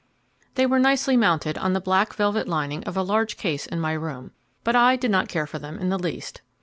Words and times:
They 0.55 0.65
were 0.65 0.79
nicely 0.79 1.15
mounted 1.15 1.59
on 1.59 1.73
the 1.73 1.79
black 1.79 2.15
velvet 2.15 2.47
lining 2.47 2.83
of 2.85 2.97
a 2.97 3.03
large 3.03 3.37
case 3.37 3.67
in 3.67 3.79
my 3.79 3.93
room, 3.93 4.31
but 4.63 4.75
I 4.75 4.95
did 4.95 5.11
not 5.11 5.29
care 5.29 5.45
for 5.45 5.59
them 5.59 5.77
in 5.77 5.89
the 5.89 5.99
least. 5.99 6.41